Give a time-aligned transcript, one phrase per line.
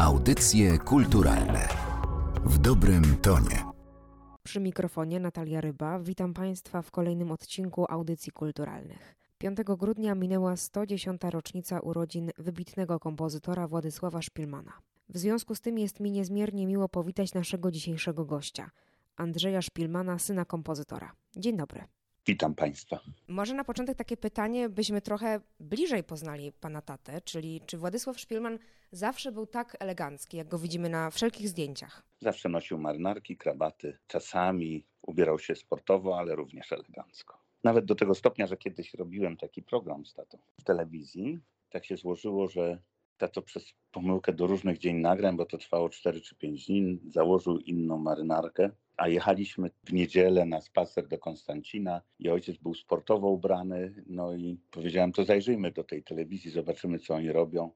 [0.00, 1.68] Audycje kulturalne
[2.44, 3.64] w dobrym tonie.
[4.42, 5.98] Przy mikrofonie Natalia Ryba.
[5.98, 9.16] Witam Państwa w kolejnym odcinku Audycji Kulturalnych.
[9.38, 11.22] 5 grudnia minęła 110.
[11.30, 14.72] rocznica urodzin wybitnego kompozytora Władysława Szpilmana.
[15.08, 18.70] W związku z tym jest mi niezmiernie miło powitać naszego dzisiejszego gościa,
[19.16, 21.12] Andrzeja Szpilmana, syna kompozytora.
[21.36, 21.84] Dzień dobry.
[22.26, 23.00] Witam Państwa.
[23.28, 28.58] Może na początek takie pytanie, byśmy trochę bliżej poznali pana tatę, czyli czy Władysław Szpilman
[28.92, 32.02] zawsze był tak elegancki, jak go widzimy na wszelkich zdjęciach?
[32.20, 37.38] Zawsze nosił marynarki, krabaty, czasami ubierał się sportowo, ale również elegancko.
[37.64, 41.40] Nawet do tego stopnia, że kiedyś robiłem taki program z tatą w telewizji.
[41.70, 42.82] Tak się złożyło, że
[43.16, 47.58] tato przez pomyłkę do różnych dzień nagrań, bo to trwało 4 czy 5 dni, założył
[47.58, 54.04] inną marynarkę a jechaliśmy w niedzielę na spacer do Konstancina i ojciec był sportowo ubrany,
[54.06, 57.70] no i powiedziałem, to zajrzyjmy do tej telewizji, zobaczymy, co oni robią.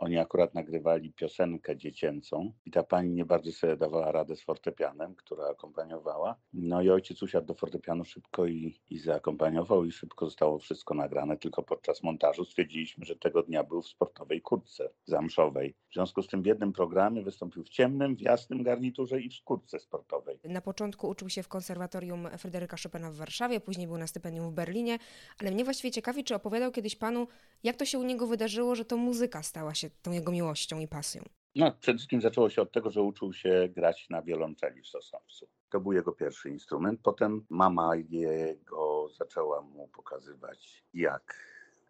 [0.00, 5.14] Oni akurat nagrywali piosenkę dziecięcą i ta pani nie bardzo sobie dawała radę z fortepianem,
[5.14, 6.36] która akompaniowała.
[6.52, 11.36] No i ojciec usiadł do fortepianu szybko i, i zaakompaniował i szybko zostało wszystko nagrane.
[11.36, 15.74] Tylko podczas montażu stwierdziliśmy, że tego dnia był w sportowej kurtce zamszowej.
[15.90, 19.42] W związku z tym w jednym programie wystąpił w ciemnym, w jasnym garniturze i w
[19.44, 20.37] kurtce sportowej.
[20.48, 24.54] Na początku uczył się w konserwatorium Fryderyka Chopina w Warszawie, później był na stypendium w
[24.54, 24.98] Berlinie,
[25.40, 27.28] ale mnie właściwie ciekawi, czy opowiadał kiedyś panu,
[27.62, 30.88] jak to się u niego wydarzyło, że to muzyka stała się tą jego miłością i
[30.88, 31.22] pasją?
[31.54, 35.48] No, przede wszystkim zaczęło się od tego, że uczył się grać na wiolonczeli w Sosnowcu.
[35.70, 37.00] To był jego pierwszy instrument.
[37.02, 41.34] Potem mama jego zaczęła mu pokazywać, jak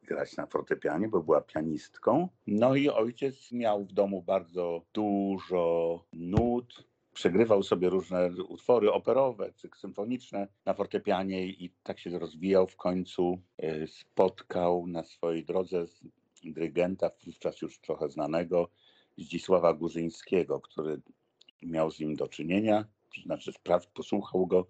[0.03, 2.28] grać na fortepianie, bo była pianistką.
[2.47, 6.84] No i ojciec miał w domu bardzo dużo nut,
[7.19, 12.66] przegrywał sobie różne utwory operowe czy symfoniczne na fortepianie i tak się rozwijał.
[12.66, 15.86] W końcu e, spotkał na swojej drodze
[16.44, 18.69] dyrygenta, wówczas już trochę znanego,
[19.16, 21.00] Zdzisława Górzyńskiego, który
[21.62, 22.84] miał z nim do czynienia,
[23.25, 24.66] znaczy spraw, posłuchał go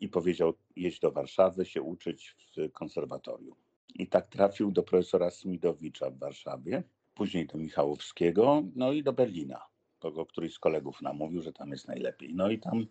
[0.00, 3.56] i powiedział jeść do Warszawy, się uczyć w konserwatorium.
[3.94, 6.82] I tak trafił do profesora Smidowicza w Warszawie,
[7.14, 9.75] później do Michałowskiego, no i do Berlina.
[10.06, 12.34] Kogo któryś z kolegów namówił, że tam jest najlepiej.
[12.34, 12.86] No i tam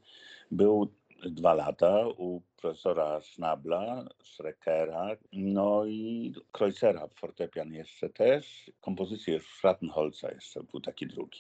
[0.52, 0.88] był
[1.26, 8.72] dwa lata u profesora Schnabla, Schreckera, no i Kreuzera, fortepian jeszcze też.
[8.82, 11.40] Kompozycję Schrattenholza jeszcze był taki drugi.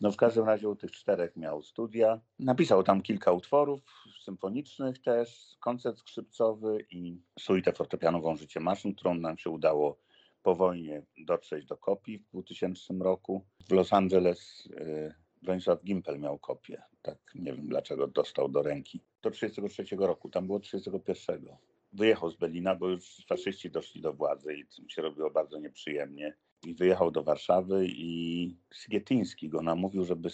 [0.00, 2.20] No w każdym razie u tych czterech miał studia.
[2.38, 3.80] Napisał tam kilka utworów
[4.24, 9.98] symfonicznych też, koncert skrzypcowy i suitę fortepianową Życie maszyn, którą nam się udało
[10.42, 13.44] po wojnie dotrzeć do kopii w 2000 roku.
[13.68, 16.82] W Los Angeles y, Bronisław Gimpel miał kopię.
[17.02, 19.00] Tak, nie wiem dlaczego dostał do ręki.
[19.22, 21.56] Do 1933 roku, tam było 1931.
[21.92, 26.36] Wyjechał z Berlina, bo już faszyści doszli do władzy i tym się robiło bardzo nieprzyjemnie.
[26.66, 30.28] I wyjechał do Warszawy i Sietyński go namówił, żeby,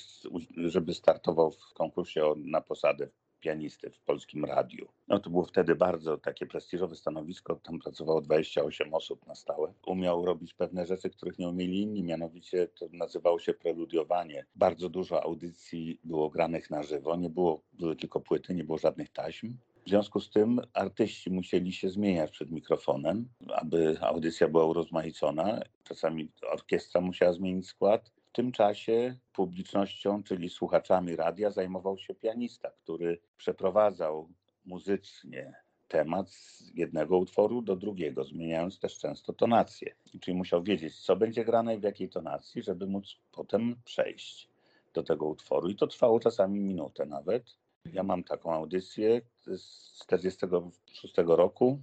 [0.56, 3.08] żeby startował w konkursie na posadę
[3.44, 4.88] pianisty w polskim radiu.
[5.08, 9.72] No to było wtedy bardzo takie prestiżowe stanowisko, tam pracowało 28 osób na stałe.
[9.86, 14.46] Umiał robić pewne rzeczy, których nie umieli inni, mianowicie to nazywało się preludiowanie.
[14.54, 19.10] Bardzo dużo audycji było granych na żywo, nie było, były tylko płyty, nie było żadnych
[19.10, 19.56] taśm.
[19.86, 25.60] W związku z tym artyści musieli się zmieniać przed mikrofonem, aby audycja była urozmaicona.
[25.84, 33.20] Czasami orkiestra musiała zmienić skład tym czasie publicznością, czyli słuchaczami radia, zajmował się pianista, który
[33.36, 34.28] przeprowadzał
[34.64, 35.54] muzycznie
[35.88, 39.94] temat z jednego utworu do drugiego, zmieniając też często tonację.
[40.20, 44.48] Czyli musiał wiedzieć, co będzie grane i w jakiej tonacji, żeby móc potem przejść
[44.94, 45.68] do tego utworu.
[45.68, 47.56] I to trwało czasami minutę nawet.
[47.92, 51.82] Ja mam taką audycję z 1946 roku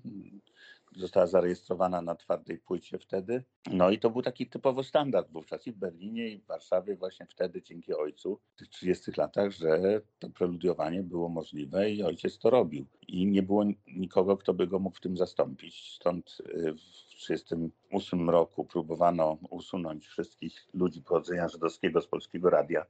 [0.95, 3.43] została zarejestrowana na twardej płycie wtedy.
[3.71, 7.25] No i to był taki typowo standard wówczas i w Berlinie, i w Warszawie, właśnie
[7.25, 12.49] wtedy dzięki ojcu w tych 30 latach, że to preludiowanie było możliwe i ojciec to
[12.49, 12.85] robił.
[13.07, 15.95] I nie było nikogo, kto by go mógł w tym zastąpić.
[15.95, 22.85] Stąd y, w 1938 roku próbowano usunąć wszystkich ludzi pochodzenia żydowskiego z polskiego radia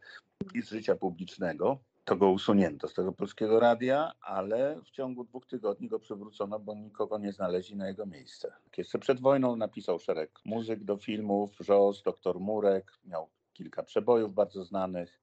[0.54, 1.80] i z życia publicznego
[2.12, 6.76] to go usunięto z tego polskiego radia, ale w ciągu dwóch tygodni go przywrócono, bo
[6.76, 8.54] nikogo nie znaleźli na jego miejsce.
[8.78, 14.64] Jeszcze przed wojną napisał szereg muzyk do filmów, Żos, doktor Murek, miał kilka przebojów bardzo
[14.64, 15.22] znanych.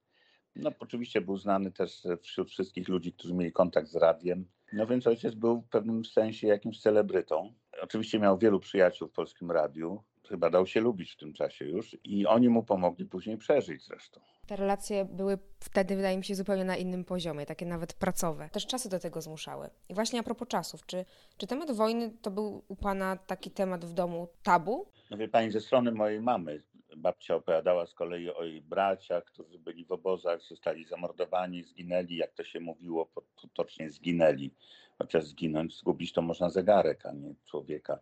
[0.57, 4.49] No oczywiście był znany też wśród wszystkich ludzi, którzy mieli kontakt z radiem.
[4.73, 7.53] No więc ojciec był w pewnym sensie jakimś celebrytą.
[7.83, 11.97] Oczywiście miał wielu przyjaciół w polskim radiu, chyba dał się lubić w tym czasie już
[12.05, 14.21] i oni mu pomogli później przeżyć zresztą.
[14.47, 18.49] Te relacje były wtedy, wydaje mi się, zupełnie na innym poziomie, takie nawet pracowe.
[18.53, 19.71] Też czasy do tego zmuszały.
[19.89, 21.05] I właśnie a propos czasów, czy,
[21.37, 24.87] czy temat wojny to był u Pana taki temat w domu tabu?
[25.11, 26.63] No wie Pani, ze strony mojej mamy
[26.99, 32.33] babcia opowiadała z kolei o jej braciach, którzy byli w obozach, zostali zamordowani, zginęli, jak
[32.33, 33.11] to się mówiło,
[33.43, 34.51] potocznie zginęli.
[34.99, 37.99] Chociaż zginąć, zgubić to można zegarek, a nie człowieka.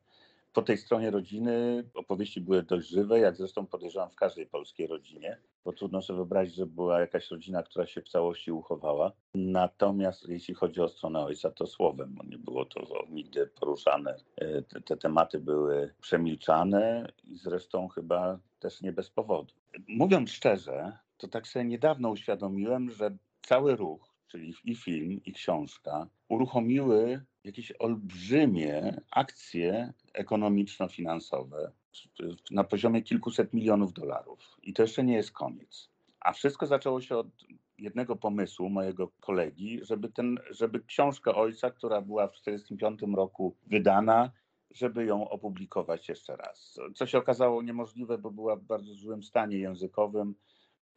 [0.56, 5.38] Po tej stronie rodziny opowieści były dość żywe, jak zresztą podejrzewam w każdej polskiej rodzinie,
[5.64, 9.12] bo trudno sobie wyobrazić, że była jakaś rodzina, która się w całości uchowała.
[9.34, 14.16] Natomiast jeśli chodzi o stronę ojca, to słowem, nie było to nigdy poruszane.
[14.36, 19.54] E, te, te tematy były przemilczane i zresztą chyba też nie bez powodu.
[19.88, 26.06] Mówiąc szczerze, to tak sobie niedawno uświadomiłem, że cały ruch, czyli i film, i książka,
[26.28, 31.70] uruchomiły jakieś olbrzymie akcje ekonomiczno-finansowe
[32.50, 34.56] na poziomie kilkuset milionów dolarów.
[34.62, 35.88] I to jeszcze nie jest koniec.
[36.20, 37.26] A wszystko zaczęło się od
[37.78, 44.32] jednego pomysłu mojego kolegi, żeby, ten, żeby książkę ojca, która była w 1945 roku wydana,
[44.70, 46.78] żeby ją opublikować jeszcze raz.
[46.94, 50.34] Co się okazało niemożliwe, bo była w bardzo złym stanie językowym.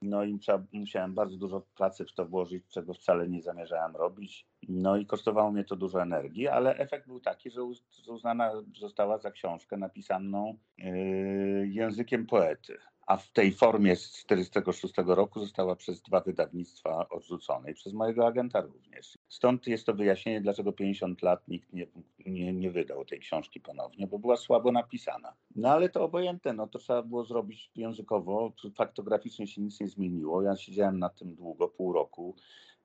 [0.01, 4.47] No i trzeba, musiałem bardzo dużo pracy w to włożyć, czego wcale nie zamierzałem robić.
[4.69, 7.63] No i kosztowało mnie to dużo energii, ale efekt był taki, że
[8.07, 12.77] uznana została za książkę napisaną yy, językiem poety
[13.09, 18.27] a w tej formie z 1946 roku została przez dwa wydawnictwa odrzucona i przez mojego
[18.27, 19.17] agenta również.
[19.27, 21.87] Stąd jest to wyjaśnienie, dlaczego 50 lat nikt nie,
[22.25, 25.33] nie, nie wydał tej książki ponownie, bo była słabo napisana.
[25.55, 30.41] No ale to obojętne, no to trzeba było zrobić językowo, faktograficznie się nic nie zmieniło.
[30.41, 32.35] Ja siedziałem nad tym długo, pół roku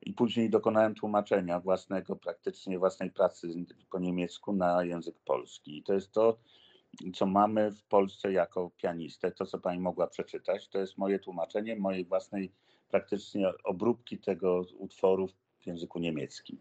[0.01, 5.77] i później dokonałem tłumaczenia własnego, praktycznie własnej pracy po niemiecku na język polski.
[5.77, 6.37] I to jest to,
[7.13, 11.75] co mamy w Polsce jako pianistę, to co pani mogła przeczytać, to jest moje tłumaczenie
[11.75, 12.51] mojej własnej
[12.89, 15.27] praktycznie obróbki tego utworu
[15.59, 16.57] w języku niemieckim.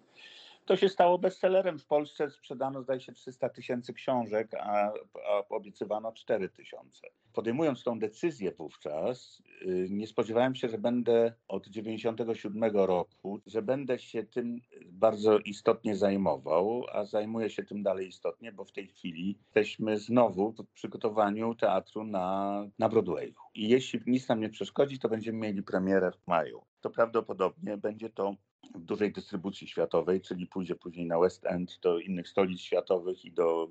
[0.64, 1.78] To się stało bestsellerem.
[1.78, 4.92] W Polsce sprzedano, zdaje się, 300 tysięcy książek, a,
[5.28, 7.06] a obiecywano 4 tysiące.
[7.34, 13.98] Podejmując tą decyzję wówczas, yy, nie spodziewałem się, że będę od 97 roku, że będę
[13.98, 19.38] się tym bardzo istotnie zajmował, a zajmuję się tym dalej istotnie, bo w tej chwili
[19.44, 23.34] jesteśmy znowu w przygotowaniu teatru na, na Broadwayu.
[23.54, 26.62] I jeśli nic nam nie przeszkodzi, to będziemy mieli premierę w maju.
[26.80, 28.36] To prawdopodobnie będzie to
[28.74, 33.32] w dużej dystrybucji światowej, czyli pójdzie później na West End, do innych stolic światowych i
[33.32, 33.68] do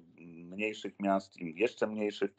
[0.54, 2.32] mniejszych miast, i jeszcze mniejszych,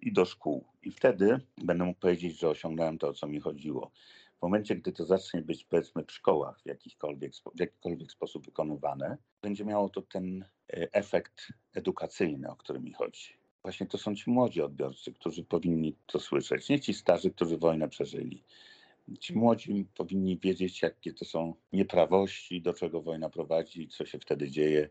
[0.00, 0.64] i do szkół.
[0.82, 3.90] I wtedy będę mógł powiedzieć, że osiągnąłem to, o co mi chodziło.
[4.38, 9.18] W momencie, gdy to zacznie być, powiedzmy, w szkołach w jakikolwiek, w jakikolwiek sposób wykonywane,
[9.42, 13.36] będzie miało to ten e, efekt edukacyjny, o który mi chodzi.
[13.62, 17.88] Właśnie to są ci młodzi odbiorcy, którzy powinni to słyszeć, nie ci starzy, którzy wojnę
[17.88, 18.44] przeżyli
[19.20, 24.50] Ci młodzi powinni wiedzieć, jakie to są nieprawości, do czego wojna prowadzi, co się wtedy
[24.50, 24.88] dzieje,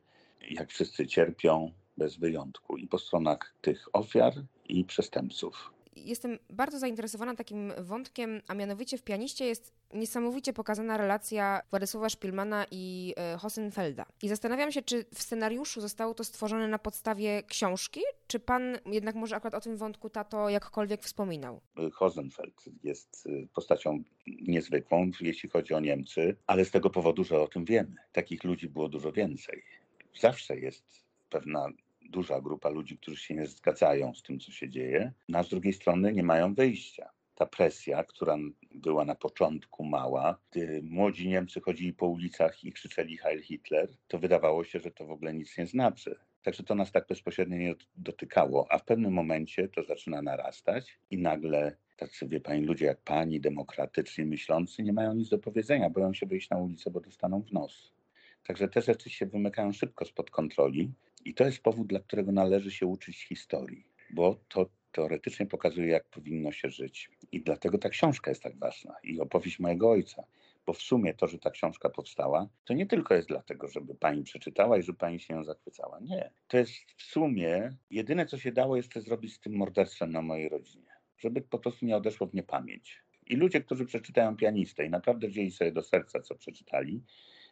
[0.50, 1.71] jak wszyscy cierpią
[2.01, 4.33] bez wyjątku i po stronach tych ofiar
[4.69, 11.62] i przestępców jestem bardzo zainteresowana takim wątkiem, a mianowicie w pianiście jest niesamowicie pokazana relacja
[11.69, 14.06] Władysława Szpilmana i e, Hosenfelda.
[14.21, 19.15] I zastanawiam się, czy w scenariuszu zostało to stworzone na podstawie książki, czy pan jednak
[19.15, 21.62] może akurat o tym wątku tato jakkolwiek wspominał?
[21.94, 27.48] Hosenfeld jest y, postacią niezwykłą, jeśli chodzi o Niemcy, ale z tego powodu, że o
[27.48, 27.95] tym wiemy.
[28.12, 29.63] Takich ludzi było dużo więcej.
[30.19, 31.69] Zawsze jest pewna
[32.12, 35.50] duża grupa ludzi, którzy się nie zgadzają z tym, co się dzieje, no a z
[35.50, 37.10] drugiej strony nie mają wyjścia.
[37.36, 38.38] Ta presja, która
[38.75, 44.20] była na początku mała, gdy młodzi Niemcy chodzili po ulicach i krzyczeli Heil Hitler, to
[44.20, 46.15] wydawało się, że to w ogóle nic nie znaczy.
[46.44, 51.18] Także to nas tak bezpośrednio nie dotykało, a w pewnym momencie to zaczyna narastać i
[51.18, 56.13] nagle tacy, wie pani, ludzie jak pani, demokratycznie myślący, nie mają nic do powiedzenia, boją
[56.13, 57.94] się wyjść na ulicę, bo dostaną w nos.
[58.48, 60.91] Także te rzeczy się wymykają szybko spod kontroli
[61.25, 66.10] i to jest powód, dla którego należy się uczyć historii, bo to teoretycznie pokazuje, jak
[66.10, 67.10] powinno się żyć.
[67.32, 70.24] I dlatego ta książka jest tak ważna i opowieść mojego ojca.
[70.66, 74.24] Bo w sumie to, że ta książka powstała, to nie tylko jest dlatego, żeby pani
[74.24, 76.00] przeczytała i żeby pani się ją zachwycała.
[76.00, 76.32] Nie.
[76.48, 80.50] To jest w sumie jedyne, co się dało jeszcze zrobić z tym morderstwem na mojej
[80.50, 80.92] rodzinie.
[81.18, 83.04] Żeby po prostu nie odeszło w niepamięć.
[83.28, 87.04] I ludzie, którzy przeczytają pianistę i naprawdę wzięli sobie do serca, co przeczytali,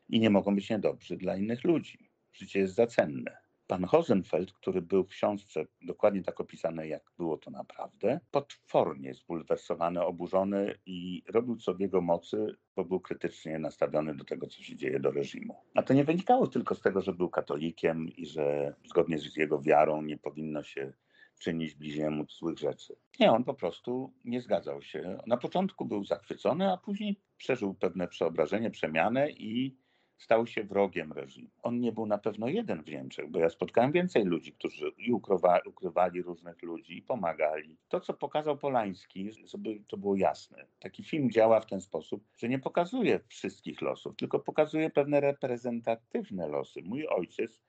[0.10, 2.10] i nie mogą być niedobrzy dla innych ludzi.
[2.34, 3.38] Życie jest za cenne.
[3.70, 10.02] Pan Hosenfeld, który był w książce dokładnie tak opisany, jak było to naprawdę, potwornie zbulwersowany,
[10.06, 14.76] oburzony i robił co w jego mocy, bo był krytycznie nastawiony do tego, co się
[14.76, 15.56] dzieje do reżimu.
[15.76, 19.62] A to nie wynikało tylko z tego, że był katolikiem i że zgodnie z jego
[19.62, 20.94] wiarą nie powinno się
[21.40, 22.96] czynić bliźniemu złych rzeczy.
[23.20, 25.18] Nie, on po prostu nie zgadzał się.
[25.28, 29.78] Na początku był zachwycony, a później przeżył pewne przeobrażenie, przemianę i
[30.20, 31.50] stał się wrogiem reżimu.
[31.62, 35.12] On nie był na pewno jeden w Niemczech, bo ja spotkałem więcej ludzi, którzy i
[35.12, 37.78] ukrywa, ukrywali różnych ludzi i pomagali.
[37.90, 40.66] To, co pokazał Polański, żeby to było jasne.
[40.80, 46.48] Taki film działa w ten sposób, że nie pokazuje wszystkich losów, tylko pokazuje pewne reprezentatywne
[46.48, 46.82] losy.
[46.82, 47.62] Mój ojciec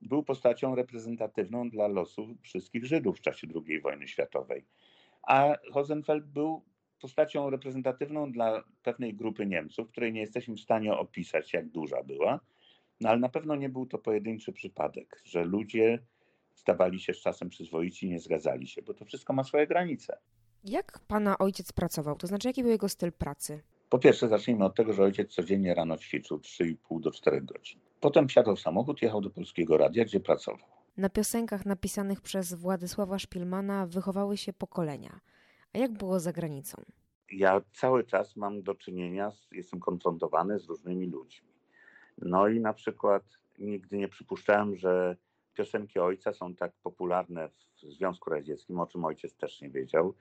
[0.00, 4.64] był postacią reprezentatywną dla losów wszystkich Żydów w czasie II wojny światowej.
[5.22, 6.62] A Hosenfeld był
[7.00, 12.40] postacią reprezentatywną dla pewnej grupy Niemców, której nie jesteśmy w stanie opisać, jak duża była,
[13.00, 15.98] no ale na pewno nie był to pojedynczy przypadek, że ludzie
[16.54, 20.18] stawali się z czasem przyzwoici i nie zgadzali się, bo to wszystko ma swoje granice.
[20.64, 22.16] Jak pana ojciec pracował?
[22.16, 23.62] To znaczy, jaki był jego styl pracy?
[23.88, 27.80] Po pierwsze, zacznijmy od tego, że ojciec codziennie rano ćwiczył 3,5 do 4 godzin.
[28.00, 30.66] Potem wsiadł w samochód, jechał do polskiego radia, gdzie pracował.
[30.96, 35.20] Na piosenkach napisanych przez Władysława Szpilmana wychowały się pokolenia.
[35.76, 36.82] A jak było za granicą?
[37.32, 41.48] Ja cały czas mam do czynienia, z, jestem konfrontowany z różnymi ludźmi.
[42.18, 43.22] No i na przykład
[43.58, 45.16] nigdy nie przypuszczałem, że
[45.54, 50.14] piosenki ojca są tak popularne w Związku Radzieckim, o czym ojciec też nie wiedział.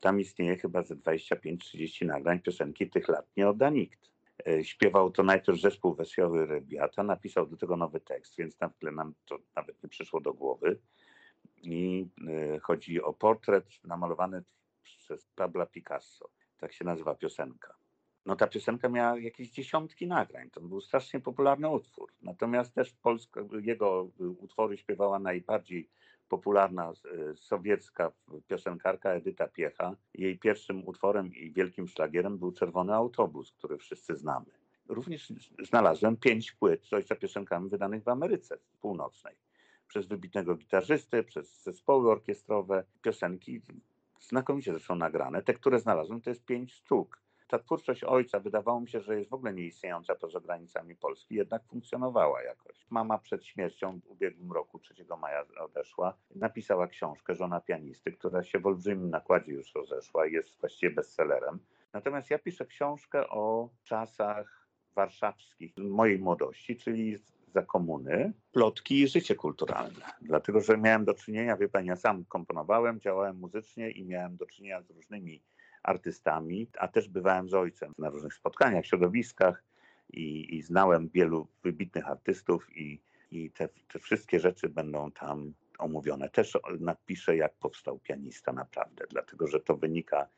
[0.00, 4.10] Tam istnieje chyba ze 25-30 nagrań piosenki tych lat nie odda nikt.
[4.46, 8.92] E, śpiewał to najpierw zespół Wesoły Rybiata, napisał do tego nowy tekst, więc na tyle
[8.92, 10.78] nam to nawet nie przyszło do głowy.
[11.62, 14.42] I e, chodzi o portret namalowany
[14.82, 16.28] przez Pabla Picasso.
[16.58, 17.74] Tak się nazywa piosenka.
[18.26, 20.50] No ta piosenka miała jakieś dziesiątki nagrań.
[20.50, 22.12] To był strasznie popularny utwór.
[22.22, 25.88] Natomiast też Polska, jego utwory śpiewała najbardziej
[26.28, 28.12] popularna e, sowiecka
[28.46, 29.96] piosenkarka Edyta Piecha.
[30.14, 34.46] Jej pierwszym utworem i wielkim szlagierem był Czerwony Autobus, który wszyscy znamy.
[34.88, 39.34] Również znalazłem pięć płyt z ojca piosenkami wydanych w Ameryce Północnej.
[39.88, 42.84] Przez wybitnego gitarzysty, przez zespoły orkiestrowe.
[43.02, 43.60] Piosenki
[44.28, 45.42] znakomicie zresztą nagrane.
[45.42, 47.22] Te, które znalazłem, to jest pięć sztuk.
[47.48, 51.64] Ta twórczość ojca wydawało mi się, że jest w ogóle nieistniejąca poza granicami Polski, jednak
[51.64, 52.86] funkcjonowała jakoś.
[52.90, 58.58] Mama przed śmiercią w ubiegłym roku, 3 maja odeszła, napisała książkę Żona pianisty, która się
[58.58, 61.58] w olbrzymim nakładzie już rozeszła i jest właściwie bestsellerem.
[61.92, 67.18] Natomiast ja piszę książkę o czasach warszawskich mojej młodości, czyli
[67.52, 70.04] za komuny, plotki i życie kulturalne.
[70.22, 74.46] Dlatego, że miałem do czynienia, wie pani, ja sam komponowałem, działałem muzycznie i miałem do
[74.46, 75.42] czynienia z różnymi
[75.82, 79.64] artystami, a też bywałem z ojcem na różnych spotkaniach, środowiskach
[80.12, 86.28] i, i znałem wielu wybitnych artystów i, i te, te wszystkie rzeczy będą tam omówione.
[86.28, 90.28] Też napiszę, jak powstał pianista naprawdę, dlatego że to wynika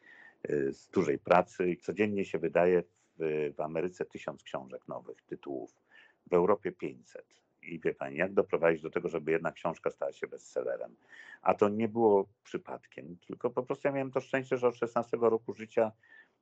[0.51, 1.77] y, z dużej pracy.
[1.81, 2.83] Codziennie się wydaje
[3.19, 5.84] w, w Ameryce tysiąc książek nowych, tytułów
[6.27, 7.45] w Europie 500.
[7.63, 10.97] I wie pani, jak doprowadzić do tego, żeby jedna książka stała się bestsellerem?
[11.43, 15.17] A to nie było przypadkiem, tylko po prostu ja miałem to szczęście, że od 16
[15.17, 15.93] roku życia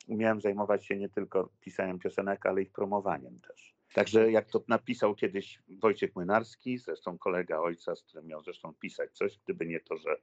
[0.08, 3.74] umiałem zajmować się nie tylko pisaniem piosenek, ale ich promowaniem też.
[3.92, 9.12] Także jak to napisał kiedyś Wojciech Młynarski, zresztą kolega ojca, z którym miał zresztą pisać
[9.12, 10.16] coś, gdyby nie to, że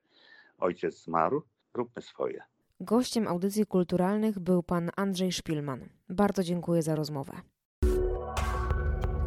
[0.58, 2.44] ojciec zmarł, róbmy swoje.
[2.80, 5.89] Gościem audycji kulturalnych był pan Andrzej Szpilman.
[6.10, 7.42] Bardzo dziękuję za rozmowę.